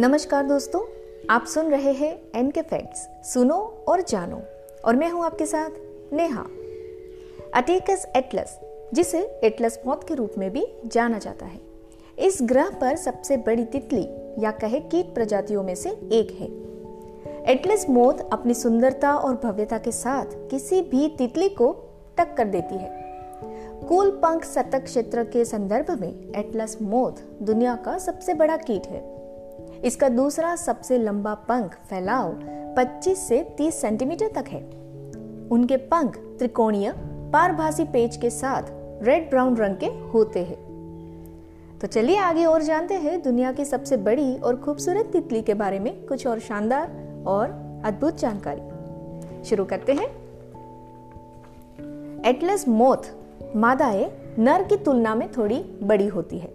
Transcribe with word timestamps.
नमस्कार 0.00 0.46
दोस्तों, 0.46 0.80
आप 1.30 1.44
सुन 1.44 1.70
रहे 1.70 1.92
हैं 1.92 2.22
एन 2.34 2.50
के 2.50 2.62
फैक्ट्स 2.62 3.32
सुनो 3.32 3.84
और 3.88 4.02
जानो। 4.02 4.42
और 4.84 4.96
मैं 4.96 5.10
हूँ 5.10 5.24
आपके 5.24 5.46
साथ 5.46 5.70
नेहा। 6.12 6.42
अटेकस 7.54 8.06
एटलस 8.16 8.60
जिसे 8.94 9.40
एटलस 9.44 9.80
मौत 9.86 10.08
के 10.08 10.14
रूप 10.14 10.32
में 10.38 10.50
भी 10.50 10.66
जाना 10.86 11.18
जाता 11.18 11.46
है। 11.46 11.60
इस 12.18 12.38
ग्रह 12.42 12.70
पर 12.70 12.96
सबसे 12.96 13.36
बड़ी 13.36 13.64
तितली, 13.64 14.08
या 14.38 14.50
कहे 14.50 14.80
कीट 14.80 15.14
प्रजातियों 15.14 15.62
में 15.62 15.74
से 15.74 15.90
एक 15.90 16.30
है। 16.40 16.48
एटलस 17.44 17.86
मौत 17.90 18.30
अपनी 18.32 18.54
सुंदरता 18.54 19.14
और 19.14 19.34
भव्यता 19.34 19.78
के 19.78 19.92
साथ 19.92 20.26
किसी 20.50 20.82
भी 20.82 21.08
तितली 21.08 21.48
को 21.48 21.72
टक्कर 22.18 22.44
देती 22.44 22.74
है। 22.74 22.90
कुल 23.88 24.10
पंख 24.10 24.44
सतक 24.44 24.84
क्षेत्र 24.84 25.24
के 25.24 25.44
संदर्भ 25.44 26.00
में 26.00 26.32
एटलस 26.36 26.78
मोथ 26.82 27.42
दुनिया 27.42 27.76
का 27.76 27.98
सबसे 27.98 28.34
बड़ा 28.34 28.56
कीट 28.56 28.86
है। 28.86 29.17
इसका 29.84 30.08
दूसरा 30.08 30.56
सबसे 30.56 30.98
लंबा 30.98 31.34
पंख 31.34 31.74
फैलाव 31.90 32.34
25 32.76 33.28
से 33.28 33.54
30 33.58 33.80
सेंटीमीटर 33.80 34.28
तक 34.28 34.44
है। 34.48 34.60
उनके 35.48 35.76
पंख 35.76 36.16
त्रिकोणीय 36.16 36.92
पारभासी 37.32 37.84
पेज 37.84 38.16
के 38.16 38.30
साथ 38.30 38.62
रेड 39.02 39.30
ब्राउन 39.30 39.56
रंग 39.56 39.76
के 39.76 39.86
होते 39.86 40.44
हैं। 40.44 40.68
तो 41.78 41.86
चलिए 41.86 42.18
आगे 42.18 42.44
और 42.44 42.62
जानते 42.62 42.94
हैं 42.94 43.22
दुनिया 43.22 43.52
की 43.52 43.64
सबसे 43.64 43.96
बड़ी 43.96 44.38
और 44.38 44.56
खूबसूरत 44.56 45.06
तितली 45.12 45.42
के 45.42 45.54
बारे 45.54 45.78
में 45.78 46.06
कुछ 46.06 46.26
और 46.26 46.38
शानदार 46.38 46.90
और 47.26 47.50
अद्भुत 47.84 48.18
जानकारी। 48.18 48.60
शुरू 49.44 49.64
करते 49.64 49.92
हैं। 49.92 50.28
एटलस 52.24 52.68
मोथ 52.68 52.96
मादाएँ 53.56 54.12
नर 54.38 54.62
की 54.62 54.76
तुलना 54.76 55.14
में 55.14 55.32
थोड़ी 55.32 55.58
बड़ी 55.82 56.06
होती 56.06 56.38
है। 56.38 56.48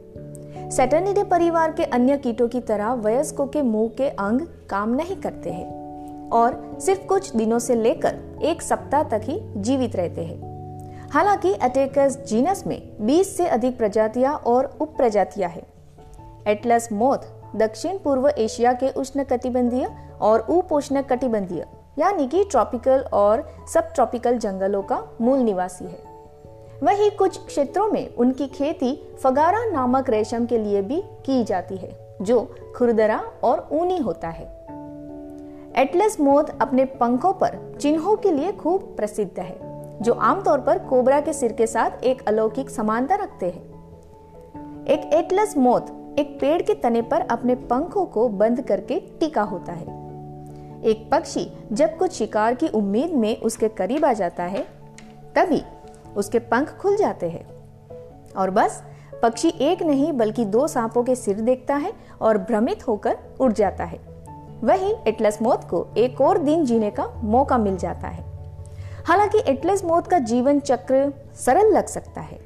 सेटर्निडे 0.78 1.24
परिवार 1.24 1.72
के 1.72 1.84
अन्य 1.84 2.18
कीटों 2.18 2.48
की 2.48 2.60
तरह 2.60 2.94
वयस्कों 2.94 3.48
के 3.48 3.62
मुँह 3.62 3.90
के 3.90 4.10
अंग 4.10 4.42
काम 4.70 4.90
नहीं 4.90 5.16
करते 5.16 5.50
हैं 5.50 6.30
और 6.30 6.78
सिर्फ़ 6.80 7.06
कुछ 7.06 7.36
दिनों 7.36 7.60
से 7.60 7.76
लेकर 7.76 8.40
एक 8.44 8.62
सप्ताह 8.62 9.04
तक 9.04 9.22
ही 9.24 9.40
जीवित 9.58 9.96
रहते 9.96 10.22
हैं। 10.22 11.10
हालाँकि 11.10 11.54
अटेकस 11.54 12.18
जीनस 12.28 12.68
में 12.68 12.98
20 13.02 13.38
से 13.38 13.48
अधिक 13.48 13.78
प्रजातियाँ 13.78 14.36
और 14.36 14.78
उप 14.82 14.98
प्रजातियाँ 14.98 15.50
हैं। 15.50 15.64
एटलस 16.48 16.90
मोथ 16.92 17.18
दक्षिण 17.56 17.98
पूर्व 17.98 18.28
एशिया 18.30 18.74
के 18.74 18.90
उष्ण 18.90 19.24
कटिबंधीय 19.24 19.90
और 20.22 20.40
उपोष्ण 20.40 21.02
कटिबंधीय 21.02 21.66
यानी 22.00 22.28
कि 22.28 22.44
ट्रॉपिकल 22.44 23.00
और 23.14 23.50
सब 23.74 23.94
ट्रॉपिकल 23.94 24.38
जंगलों 24.38 24.84
का 24.84 25.04
मूल 25.22 25.40
निवासी 25.40 25.86
है। 25.86 26.13
वही 26.84 27.10
कुछ 27.10 27.46
क्षेत्रों 27.46 27.88
में 27.88 28.16
उनकी 28.16 28.48
खेती 28.48 29.10
फगारा 29.24 29.66
नामक 29.66 30.10
रेशम 30.10 30.46
के 30.46 30.58
लिए 30.58 30.82
भी 30.82 31.04
की 31.26 31.44
जाती 31.44 31.78
है, 31.78 32.18
जो 32.22 32.56
खुरदरा 32.76 33.24
और 33.44 33.70
ऊनी 33.72 33.98
होता 33.98 34.30
है। 34.30 34.46
एटलस 35.76 36.20
मोथ 36.20 36.44
अपने 36.62 36.86
पंखों 36.86 37.34
पर 37.34 37.78
चिन्हों 37.82 38.16
के 38.16 38.32
लिए 38.32 38.52
खूब 38.52 38.94
प्रसिद्ध 38.98 39.40
है, 39.40 39.58
जो 40.02 40.14
आमतौर 40.14 40.60
पर 40.60 40.80
कोबरा 40.80 41.22
के 41.22 41.34
सिर 41.34 41.52
के 41.52 41.68
साथ 41.68 42.04
एक 42.04 42.28
अलौकिक 42.28 42.70
समानता 42.70 43.16
रखते 43.16 43.46
हैं। 43.46 43.74
एक 44.86 45.14
एटलस 45.14 45.58
मोथ 45.58 45.82
एक 46.20 46.38
पेड़ 46.40 46.62
के 46.62 46.74
तने 46.74 47.02
पर 47.02 47.22
अपने 47.22 47.56
पंखों 47.56 48.06
को 48.06 48.28
बंद 48.30 48.62
करके 48.62 49.00
टिका 49.00 49.42
होता 49.42 49.74
है। 49.74 49.86
एक 50.84 51.10
पक्षी 51.12 51.52
जब 51.72 51.98
कुछ 51.98 52.12
शिकार 52.12 52.56
की 52.56 52.68
उम्मीद 52.68 53.14
में 53.14 53.42
उसके 53.42 53.68
करीब 53.68 54.06
आ 54.06 54.14
जाता 54.14 54.44
है, 54.44 54.66
तभी 55.36 55.62
उसके 56.18 56.40
पंख 56.40 56.78
खुल 56.78 56.96
जाते 56.98 57.30
हैं। 57.30 57.46
और 58.34 58.50
बस, 58.52 58.84
पक्षी 59.24 59.50
एक 59.50 59.84
नहीं, 59.84 60.14
बल्कि 60.14 60.46
दो 60.46 60.68
सांपों 60.68 61.04
के 61.04 61.16
सिर 61.16 61.42
देखता 61.42 61.76
है 61.76 61.94
और 62.22 62.38
भ्रमित 62.38 62.88
होकर 62.88 63.18
उड़ 63.40 63.54
जाता 63.54 63.84
है। 63.84 64.00
वही 64.64 64.96
एटलस 65.08 65.42
मौत 65.42 65.64
को 65.64 65.88
एक 65.98 66.22
और 66.22 66.38
दिन 66.38 66.66
जीने 66.66 66.92
का 66.92 67.08
मौका 67.24 67.58
मिल 67.58 67.78
जाता 67.78 68.08
है। 68.08 68.24
हालाँकि 69.06 69.38
एटलस 69.48 69.86
मौत 69.86 70.08
का 70.08 70.20
जीवन 70.20 70.60
चक्र 70.60 71.14
सरल 71.36 71.72
लग 71.72 71.86
सकता 71.86 72.22
है। 72.22 72.40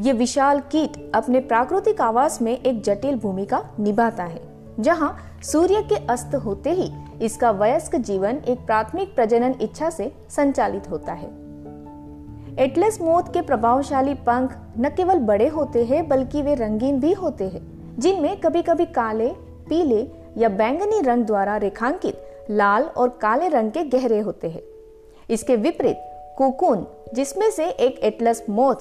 ये 0.00 0.12
विशाल 0.12 0.60
कीट 0.60 1.12
अपने 1.14 1.40
प्राकृतिक 1.40 2.00
आवास 2.00 2.42
में 2.42 2.62
एक 2.62 2.82
जटिल 2.82 3.16
भूमिका 3.16 3.64
निभाता 3.80 4.24
है, 4.24 4.40
जहाँ 4.80 5.40
सूर्य 5.42 5.82
के 5.82 6.06
अस्त 6.06 6.34
होते 6.34 6.70
ही 6.70 6.92
इसका 7.22 7.50
वयस्क 7.50 7.96
जीवन 7.96 8.36
एक 8.48 8.66
प्राथमिक 8.66 9.14
प्रजनन 9.14 9.54
इच्छा 9.60 9.90
से 9.90 10.14
संचालित 10.30 10.90
होता 10.90 11.12
है। 11.12 11.45
एटलस 12.58 13.00
मोथ 13.00 13.22
के 13.22 13.40
प्रभावशाली 13.40 14.14
पंख 14.14 14.56
न 14.78 14.88
केवल 14.88 15.18
बड़े 15.18 15.48
होते 15.48 15.84
हैं, 15.84 16.08
बल्कि 16.08 16.42
वे 16.42 16.54
रंगीन 16.54 17.00
भी 17.00 17.12
होते 17.12 17.44
हैं, 17.44 17.60
जिनमें 17.98 18.40
कभी 18.40 18.62
कभी 18.62 18.84
काले, 18.86 19.28
पीले 19.68 20.06
या 20.36 20.48
बैंगनी 20.48 21.00
रंग 21.00 21.24
द्वारा 21.24 21.56
रेखांकित 21.56 22.46
लाल 22.50 22.82
और 22.82 23.08
काले 23.08 23.48
रंग 23.48 23.70
के 23.70 23.84
गहरे 23.84 24.20
होते 24.20 24.48
हैं। 24.48 24.62
इसके 25.30 25.56
विपरीत, 25.56 25.96
कोकून, 26.38 26.86
जिसमें 27.14 27.50
से 27.50 27.68
एक 27.68 27.98
एटलस 27.98 28.46
मोथ 28.50 28.74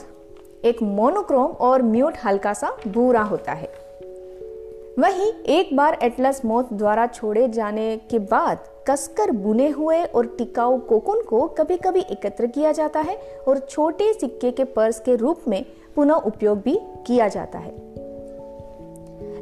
एक 0.66 0.82
मोनोक्रोम 0.82 1.52
और 1.52 1.82
म्यूट 1.82 2.14
हल्का 2.26 2.54
सा 2.54 2.78
भूरा 2.88 3.22
होता 3.22 3.52
है। 3.52 3.70
वहीं 5.00 5.32
एक 5.44 5.76
बार 5.78 5.98
एटलस 6.04 6.42
मोथ 6.46 6.64
द्वारा 6.74 7.08
छोड़े 7.08 7.48
जाने 7.48 7.98
के 7.98 8.20
बाद 8.20 8.58
कसकर 8.90 9.32
बुने 9.32 9.70
हुए 9.70 10.04
और 10.04 10.26
टिकाऊ 10.26 10.78
कोकुन 10.78 11.22
को 11.22 11.48
कभी 11.48 11.78
कभी 11.78 12.00
एकत्र 12.00 12.48
किया 12.48 12.72
जाता 12.72 13.00
है 13.00 13.18
और 13.48 13.60
छोटे 13.60 14.14
सिक्के 14.14 14.52
के 14.52 14.64
पर्स 14.64 15.00
के 15.00 15.16
रूप 15.16 15.42
में 15.48 15.66
पुनः 15.96 16.14
उपयोग 16.14 16.62
भी 16.62 16.80
किया 17.08 17.28
जाता 17.28 17.60
है। 17.60 17.72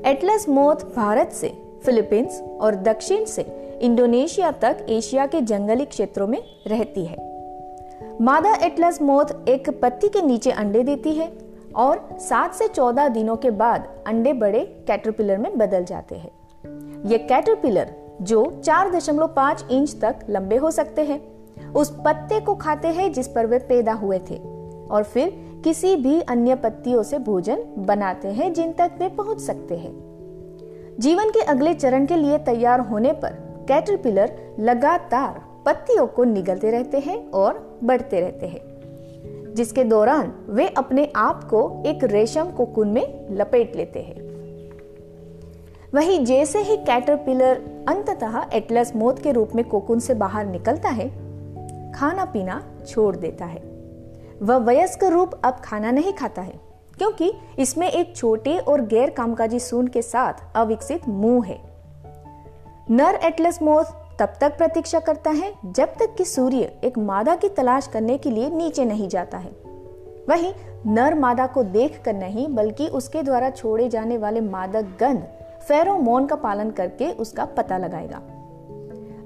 एटलस 0.05 0.49
मोथ 0.49 0.75
भारत 0.75 1.31
से, 1.31 1.49
फिलीपींस 1.85 2.41
और 2.61 2.75
दक्षिण 2.75 3.25
से 3.25 3.45
इंडोनेशिया 3.81 4.51
तक 4.51 4.85
एशिया 4.89 5.25
के 5.25 5.41
जंगली 5.41 5.85
क्षेत्रों 5.85 6.27
में 6.27 6.41
रहती 6.67 7.05
है। 7.05 7.17
मादा 8.21 8.55
एटलस 8.55 9.01
मोथ 9.01 9.25
एक 9.47 9.79
पत्ती 9.81 10.09
के 10.09 10.21
नीचे 10.21 10.51
अंडे 10.51 10.83
देती 10.83 11.13
है 11.13 11.31
और 11.75 12.17
सात 12.19 12.53
से 12.53 12.67
चौदह 12.67 13.07
दिनों 13.07 13.35
के 13.35 13.51
बाद 13.51 13.87
अंडे 14.07 14.33
बड़े 14.33 14.59
कैटरपिलर 14.59 15.37
में 15.37 15.57
बदल 15.57 15.83
जाते 15.83 16.15
हैं। 16.15 16.31
ये 17.05 17.17
कैटरपिलर 17.17 18.02
जो 18.22 18.62
4.5 18.63 19.66
इंच 19.72 19.96
तक 20.01 20.19
लंबे 20.29 20.57
हो 20.57 20.72
सकते 20.72 21.03
हैं। 21.03 21.22
उस 21.74 21.91
पत्ते 22.06 22.40
को 22.40 22.56
खाते 22.56 22.88
हैं 22.88 23.12
जिस 23.13 23.28
पर 23.28 23.46
वे 23.46 23.59
पैदा 23.59 23.94
हुए 23.94 24.19
थे। 24.19 24.38
और 24.91 25.03
फिर 25.03 25.31
किसी 25.63 25.96
भी 25.96 26.22
अन्य 26.22 26.56
पत्तियों 26.56 27.03
से 27.03 27.19
भोजन 27.19 27.63
बनाते 27.78 28.28
हैं 28.28 28.53
जिन 28.53 28.72
तक 28.72 28.91
वे 29.00 29.09
पहुँच 29.09 29.40
सकते 29.40 29.78
हैं। 29.78 29.91
जीवन 31.00 31.29
के 31.29 31.41
अगले 31.41 31.74
चरण 31.74 32.06
के 32.06 32.16
लिए 32.16 32.38
तैयार 32.38 32.79
होने 32.79 33.13
पर 33.13 33.29
कैटरपिलर 33.68 34.56
लगातार 34.59 35.41
पत्तियों 35.66 36.07
को 36.07 36.24
निगलते 36.24 36.72
रहते 36.72 37.00
हैं 37.00 37.31
और 37.31 37.80
बढ़ते 37.84 38.19
रहते 38.19 38.45
हैं, 38.45 38.62
जिसके 39.56 39.84
दौरान 39.84 40.34
वे 40.50 40.68
अपने 40.68 41.12
आप 41.16 41.44
को 41.44 41.84
एक 41.85 42.03
रेशम 42.03 42.51
कोकुन 42.51 42.88
में 42.88 43.28
लपेट 43.31 43.75
लेते 43.75 44.00
हैं। 44.00 44.22
वही 45.93 46.17
जैसे 46.17 46.59
ही 46.59 46.75
कैटरपिलर 46.77 47.59
अंततः 47.87 48.41
एटलस 48.53 48.95
मोत 48.95 49.19
के 49.19 49.31
रूप 49.31 49.49
में 49.55 49.63
कोकुन 49.69 49.99
से 49.99 50.13
बाहर 50.13 50.45
निकलता 50.45 50.89
है 50.89 51.07
खाना 51.91 52.25
पीना 52.25 52.61
छोड़ 52.87 53.15
देता 53.15 53.45
है। 53.45 53.59
वह 54.41 54.57
वयस्क 54.57 55.03
रूप 55.03 55.33
अब 55.43 55.59
खाना 55.63 55.91
नहीं 55.91 56.13
खाता 56.13 56.41
है, 56.41 56.53
क्योंकि 56.97 57.31
इसमें 57.59 57.89
एक 57.89 58.15
छोटे 58.15 58.57
और 58.57 58.81
गैर 58.85 59.09
कामकाजी 59.09 59.59
सून 59.59 59.87
के 59.87 60.01
साथ 60.01 60.41
अविकसित 60.55 61.07
मुँह 61.07 61.45
है। 61.45 61.59
नर 62.91 63.19
एटलस 63.23 63.61
मोथ 63.61 63.93
तब 64.19 64.33
तक 64.41 64.57
प्रतीक्षा 64.57 64.99
करता 64.99 65.31
है 65.31 65.53
जब 65.65 65.93
तक 65.99 66.15
कि 66.17 66.25
सूर्य 66.25 66.71
एक 66.83 66.97
मादा 66.97 67.35
की 67.35 67.49
तलाश 67.49 67.87
करने 67.87 68.17
के 68.17 68.31
लिए 68.31 68.49
नीचे 68.49 68.85
नहीं 68.85 69.07
जाता 69.09 69.37
है। 69.37 69.51
वही 70.29 70.51
नर 70.88 71.19
मादा 71.19 71.47
को 71.47 71.63
देख 71.63 72.01
कर 72.06 72.13
नहीं, 72.13 72.47
बल्कि 72.47 72.88
उसके 72.88 73.23
द्वारा 73.23 73.50
छोड़े 73.51 73.89
जाने 73.89 74.18
वाले 74.18 74.41
मादक 74.41 74.97
गंध 75.00 75.27
फेरोमोन 75.68 76.25
का 76.25 76.36
पालन 76.36 76.71
करके 76.71 77.12
उसका 77.12 77.45
पता 77.45 77.77
लगाएगा। 77.77 78.21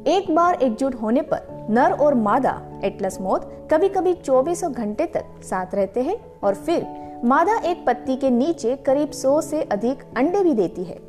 एक 0.08 0.36
बार 0.36 0.54
एकजुट 0.54 0.96
होने 0.96 1.22
पर 1.22 1.68
नर 1.70 1.92
और 1.92 2.14
मादा, 2.14 2.62
एटलस 2.84 3.22
मोद 3.22 3.70
कभी 3.72 3.90
कभी 3.90 4.14
चौबीसों 4.14 4.74
घंटे 4.74 5.06
तक 5.06 5.26
साथ 5.44 5.76
रहते 5.76 6.02
हैं 6.02 6.40
और 6.44 6.56
फिर 6.56 6.86
मादा 7.26 7.58
एक 7.58 7.86
पत्ती 7.88 8.16
के 8.16 8.30
नीचे 8.30 8.76
करीब 8.76 9.12
सौ 9.12 9.42
से 9.42 9.62
अधिक 9.62 10.04
अंडे 10.18 10.44
भी 10.44 10.54
देती 10.54 10.84
है। 10.84 11.00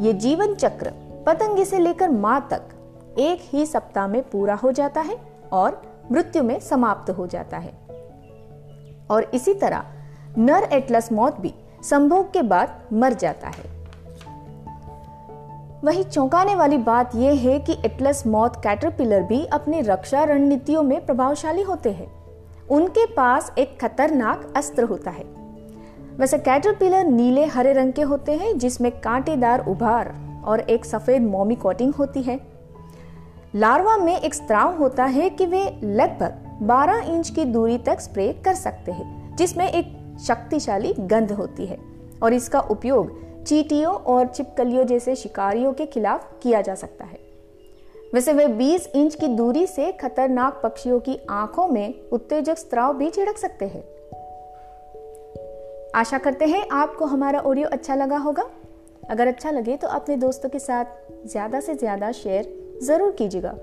ये 0.00 0.12
जीवन 0.12 0.54
चक्र 0.54 0.92
पतंगे 1.26 1.64
से 1.64 1.78
लेकर 1.78 2.10
माँ 2.10 2.48
तक 2.50 3.18
एक 3.18 3.40
ही 3.42 3.66
सप्ताह 3.66 4.06
में 4.06 4.22
पूरा 4.22 4.54
हो 4.54 4.72
जाता 4.72 5.00
है 5.00 5.18
और 5.52 5.82
मृत्यु 6.12 6.42
में 6.42 6.60
समाप्त 6.60 7.10
हो 7.10 7.26
जाता 7.26 7.56
है। 7.56 7.72
और 9.10 9.30
इसी 9.34 9.54
तरह 9.54 9.84
नर 10.38 10.62
एटलस 10.72 11.12
मौत 11.12 11.40
भी 11.40 11.54
संभोग 11.82 12.32
के 12.32 12.42
बाद 12.42 12.82
मर 12.92 13.12
जाता 13.12 13.48
है। 13.48 13.77
वही 15.84 16.02
चौंकाने 16.04 16.54
वाली 16.54 16.78
बात 16.78 17.14
यह 17.14 17.32
है 17.32 17.58
कि 17.58 17.72
एटलस 17.84 18.26
मौत 18.26 18.56
कैटरपिलर 18.56 19.22
भी 19.22 19.44
अपनी 19.44 19.80
रक्षा 19.80 20.24
रणनीतियों 20.24 20.82
में 20.82 21.06
प्रभावशाली 21.06 21.62
होते 21.62 21.90
हैं। 21.90 22.12
उनके 22.68 23.06
पास 23.06 23.52
एक 23.58 23.78
खतरनाक 23.80 24.52
अस्त्र 24.56 24.82
होता 24.82 25.10
है। 25.10 25.24
वैसे 26.16 26.38
कैटरपिलर 26.38 27.04
नीले 27.04 27.44
हरे 27.44 27.72
रंग 27.72 27.92
के 27.92 28.02
होते 28.02 28.32
हैं, 28.32 28.58
जिसमें 28.58 29.00
कांटेदार 29.00 29.66
उभार 29.66 30.14
और 30.44 30.60
एक 30.60 30.84
सफ़ेद 30.84 31.22
मोमी 31.22 31.54
कोटिंग 31.54 31.94
होती 31.94 32.22
है। 32.22 32.40
लार्वा 33.54 33.96
में 33.96 34.20
एक 34.20 34.34
स्त्राव 34.34 34.76
होता 34.76 35.04
है 35.04 35.30
कि 35.30 35.46
वे 35.46 35.80
लगभग 35.84 36.58
12 36.62 36.98
इंच 36.98 37.30
की 37.30 37.44
दूरी 37.44 37.78
तक 37.78 38.00
स्प्रे 38.00 38.32
कर 38.32 38.54
सकते 38.54 38.92
हैं, 38.92 39.36
जिसमें 39.36 39.68
एक 39.68 40.16
शक्तिशाली 40.20 40.94
गंध 40.98 41.32
होती 41.32 41.66
है 41.66 41.78
और 42.22 42.32
इसका 42.32 42.60
उपयोग 42.60 43.27
चीटियों 43.48 43.94
और 43.94 44.26
चिपकलियों 44.26 44.84
जैसे 44.84 45.16
शिकारियों 45.16 45.72
के 45.72 45.86
खिलाफ 45.86 46.28
किया 46.42 46.60
जा 46.60 46.74
सकता 46.74 47.04
है। 47.04 47.18
वैसे 48.14 48.32
वे 48.32 48.46
20 48.46 48.86
इंच 48.94 49.14
की 49.14 49.28
दूरी 49.28 49.66
से 49.66 49.92
खतरनाक 49.92 50.60
पक्षियों 50.62 51.00
की 51.00 51.18
आँखों 51.30 51.68
में 51.68 51.94
उत्तेजक 52.12 52.58
स्त्राव 52.58 52.96
भी 52.96 53.10
छिड़क 53.10 53.38
सकते 53.38 53.64
हैं। 53.64 53.82
आशा 55.94 56.18
करते 56.18 56.44
हैं 56.44 56.66
आपको 56.72 57.04
हमारा 57.04 57.40
ऑडियो 57.40 57.68
अच्छा 57.68 57.94
लगा 57.94 58.16
होगा। 58.16 58.44
अगर 59.10 59.26
अच्छा 59.26 59.50
लगे 59.50 59.76
तो 59.76 59.88
अपने 59.88 60.16
दोस्तों 60.16 60.48
के 60.48 60.58
साथ 60.58 60.84
ज़्यादा 61.26 61.60
से 61.60 61.74
ज़्यादा 61.74 62.12
शेयर 62.12 62.78
ज़रूर 62.82 63.12
कीजिएगा। 63.12 63.54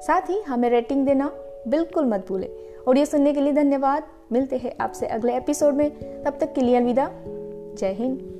साथ 0.00 0.30
ही 0.30 0.40
हमें 0.40 0.68
रेटिंग 0.70 1.06
देना 1.06 1.30
बिल्कुल 1.68 2.04
मत 2.04 2.26
भूलें। 2.28 2.48
ऑडियो 2.88 3.04
सुनने 3.04 3.32
के 3.32 3.40
लिए 3.40 3.52
धन्यवाद। 3.52 4.08
मिलते 4.32 4.56
हैं 4.56 4.76
आपसे 4.80 5.06
अगले 5.06 5.36
एपिसोड 5.36 5.74
में। 5.74 5.90
तब 6.24 6.38
तक 6.40 6.52
के 6.52 6.60
लिए 6.60 6.76
अलविदा। 6.76 7.10
जय 7.78 7.92
हिंद। 7.92 8.35